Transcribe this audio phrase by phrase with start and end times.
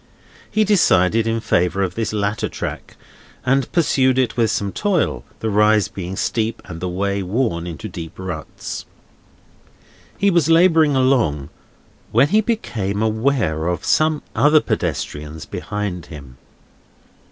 [0.49, 2.97] He decided in favour of this latter track,
[3.45, 7.87] and pursued it with some toil; the rise being steep, and the way worn into
[7.87, 8.85] deep ruts.
[10.17, 11.49] He was labouring along,
[12.11, 16.37] when he became aware of some other pedestrians behind him.